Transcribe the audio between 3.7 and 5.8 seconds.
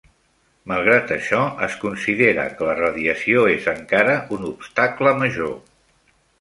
encara un obstacle major.